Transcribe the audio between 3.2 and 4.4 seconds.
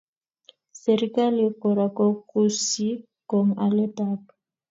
kong aletab.